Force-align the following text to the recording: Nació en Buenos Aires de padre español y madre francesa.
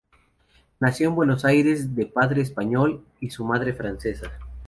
Nació 0.79 1.09
en 1.09 1.15
Buenos 1.15 1.45
Aires 1.45 1.93
de 1.95 2.07
padre 2.07 2.41
español 2.41 3.05
y 3.19 3.29
madre 3.43 3.71
francesa. 3.73 4.31